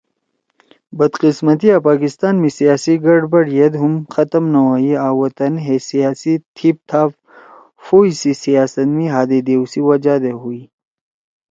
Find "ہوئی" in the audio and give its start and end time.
4.67-4.91, 10.41-10.61